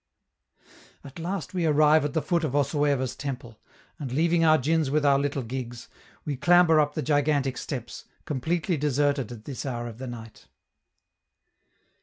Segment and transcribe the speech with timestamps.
[1.03, 3.61] At last we arrive at the foot of Osueva's temple,
[3.99, 5.89] and, leaving our djins with our little gigs,
[6.25, 10.47] we clamber up the gigantic steps, completely deserted at this hour of the night.